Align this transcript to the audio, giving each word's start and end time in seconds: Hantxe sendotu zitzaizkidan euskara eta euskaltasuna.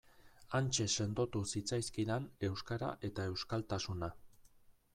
Hantxe 0.59 0.85
sendotu 1.01 1.41
zitzaizkidan 1.51 2.25
euskara 2.49 2.91
eta 3.11 3.29
euskaltasuna. 3.35 4.11